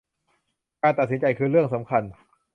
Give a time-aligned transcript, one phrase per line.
[0.81, 2.03] การตัดสินใจคือเรื่องสำคัญ